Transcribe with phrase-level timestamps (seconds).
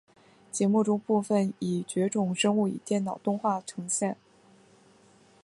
[0.51, 4.17] 节目中部分已绝种生物以电脑动画呈现。